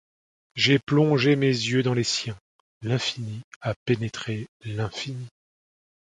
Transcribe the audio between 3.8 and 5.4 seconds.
pénétré l’infini.